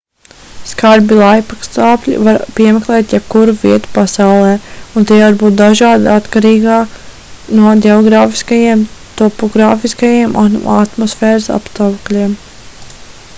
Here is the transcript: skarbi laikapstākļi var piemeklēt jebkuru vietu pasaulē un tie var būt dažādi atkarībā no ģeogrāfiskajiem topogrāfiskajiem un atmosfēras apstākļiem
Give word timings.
skarbi 0.67 1.17
laikapstākļi 1.17 2.15
var 2.27 2.39
piemeklēt 2.59 3.11
jebkuru 3.15 3.53
vietu 3.65 3.91
pasaulē 3.99 4.55
un 5.01 5.05
tie 5.13 5.19
var 5.25 5.37
būt 5.43 5.59
dažādi 5.61 6.09
atkarībā 6.15 6.79
no 7.61 7.75
ģeogrāfiskajiem 7.87 8.83
topogrāfiskajiem 9.23 10.35
un 10.47 10.59
atmosfēras 10.83 11.51
apstākļiem 11.61 12.35